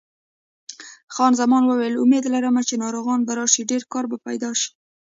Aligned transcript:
خان 1.13 1.33
زمان 1.41 1.63
وویل: 1.65 1.95
امید 2.03 2.23
لرم 2.33 2.55
چې 2.69 2.75
ناروغان 2.83 3.19
به 3.27 3.33
راشي، 3.39 3.63
ډېر 3.71 3.83
کار 3.93 4.05
به 4.11 4.17
پیدا 4.27 4.49
شي. 4.59 4.69